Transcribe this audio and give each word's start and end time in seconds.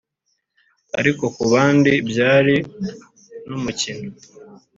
ariko 0.99 1.23
ku 1.35 1.43
bandi 1.51 1.91
byari 2.09 2.55
n’umukino 3.47 4.09